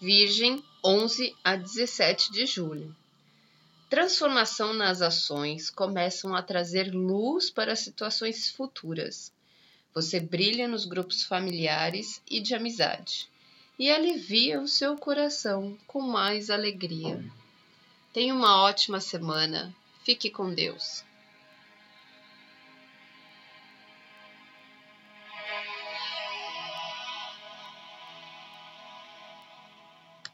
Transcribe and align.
Virgem, 0.00 0.62
11 0.84 1.34
a 1.42 1.56
17 1.56 2.30
de 2.30 2.46
julho. 2.46 2.94
Transformação 3.90 4.72
nas 4.72 5.02
ações 5.02 5.70
começam 5.70 6.34
a 6.34 6.42
trazer 6.42 6.94
luz 6.94 7.50
para 7.50 7.74
situações 7.74 8.48
futuras. 8.48 9.32
Você 9.92 10.20
brilha 10.20 10.68
nos 10.68 10.84
grupos 10.84 11.24
familiares 11.24 12.22
e 12.30 12.40
de 12.40 12.54
amizade 12.54 13.28
e 13.78 13.90
alivia 13.90 14.60
o 14.60 14.68
seu 14.68 14.96
coração 14.96 15.76
com 15.86 16.00
mais 16.00 16.50
alegria. 16.50 17.24
Tenha 18.12 18.34
uma 18.34 18.62
ótima 18.62 19.00
semana. 19.00 19.74
Fique 20.04 20.30
com 20.30 20.52
Deus. 20.52 21.04